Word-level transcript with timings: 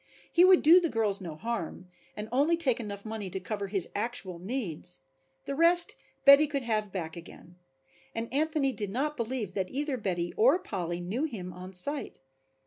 He 0.33 0.43
would 0.43 0.63
do 0.63 0.79
the 0.79 0.89
girls 0.89 1.21
no 1.21 1.35
harm 1.35 1.87
and 2.17 2.27
only 2.31 2.57
take 2.57 2.79
enough 2.79 3.05
money 3.05 3.29
to 3.29 3.39
cover 3.39 3.67
his 3.67 3.87
actual 3.93 4.39
needs. 4.39 5.01
The 5.45 5.53
rest 5.53 5.95
Betty 6.25 6.47
could 6.47 6.63
have 6.63 6.91
back 6.91 7.15
again. 7.15 7.57
Anthony 8.15 8.71
did 8.71 8.89
not 8.89 9.15
believe 9.15 9.53
that 9.53 9.69
either 9.69 9.97
Betty 9.97 10.33
or 10.35 10.57
Polly 10.57 11.01
knew 11.01 11.25
him 11.25 11.53
on 11.53 11.71
sight. 11.73 12.17